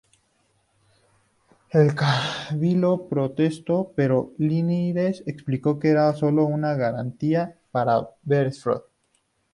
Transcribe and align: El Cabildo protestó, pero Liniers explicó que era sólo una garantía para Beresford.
El 1.69 1.93
Cabildo 1.93 3.07
protestó, 3.07 3.93
pero 3.95 4.31
Liniers 4.39 5.21
explicó 5.27 5.77
que 5.77 5.89
era 5.91 6.11
sólo 6.15 6.45
una 6.47 6.73
garantía 6.73 7.59
para 7.69 8.09
Beresford. 8.23 8.81